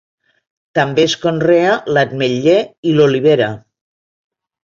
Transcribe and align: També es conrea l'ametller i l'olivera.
També 0.79 1.03
es 1.09 1.13
conrea 1.25 1.75
l'ametller 1.97 2.57
i 2.93 2.97
l'olivera. 2.97 3.51